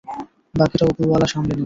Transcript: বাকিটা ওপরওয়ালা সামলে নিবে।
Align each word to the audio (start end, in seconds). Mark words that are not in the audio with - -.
বাকিটা 0.55 0.85
ওপরওয়ালা 0.85 1.27
সামলে 1.27 1.47
নিবে। 1.47 1.59